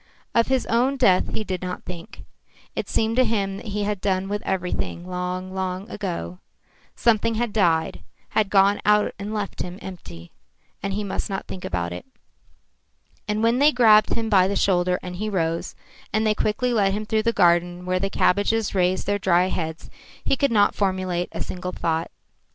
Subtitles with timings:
[0.33, 2.23] Of his own death he did not think.
[2.75, 6.39] It seemed to him that he had done with everything long, long ago.
[6.95, 10.31] Something had died, had gone out and left him empty,
[10.81, 12.07] and he must not think about it.
[13.27, 15.75] And when they grabbed him by the shoulder and he rose,
[16.11, 19.87] and they quickly led him through the garden where the cabbages raised their dry heads,
[20.25, 22.09] he could not formulate a single thought.